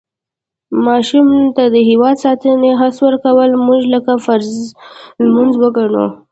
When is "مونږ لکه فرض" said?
3.65-4.51